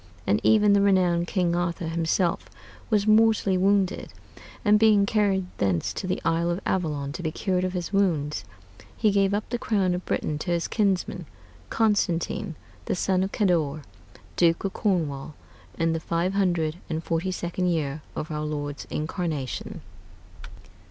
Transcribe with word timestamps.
And 0.25 0.39
even 0.41 0.73
the 0.73 0.81
renowned 0.81 1.27
King 1.27 1.55
Arthur 1.55 1.87
himself 1.89 2.49
was 2.89 3.05
mortally 3.05 3.55
wounded; 3.55 4.11
and 4.65 4.79
being 4.79 5.05
carried 5.05 5.45
thence 5.59 5.93
to 5.93 6.07
the 6.07 6.19
isle 6.25 6.49
of 6.49 6.59
Avallon 6.65 7.11
to 7.11 7.21
be 7.21 7.31
cured 7.31 7.63
of 7.63 7.73
his 7.73 7.93
wounds, 7.93 8.43
he 8.97 9.11
gave 9.11 9.31
up 9.31 9.47
the 9.51 9.59
crown 9.59 9.93
of 9.93 10.03
Britain 10.03 10.39
to 10.39 10.49
his 10.49 10.67
kinsman 10.67 11.27
Constantine, 11.69 12.55
the 12.85 12.95
son 12.95 13.21
of 13.21 13.31
Cador, 13.31 13.83
Duke 14.37 14.63
of 14.63 14.73
Cornwall, 14.73 15.35
in 15.77 15.93
the 15.93 15.99
five 15.99 16.33
hundred 16.33 16.77
and 16.89 17.03
forty 17.03 17.31
second 17.31 17.67
year 17.67 18.01
of 18.15 18.31
our 18.31 18.41
Lord's 18.43 18.85
incarnation. 18.89 19.81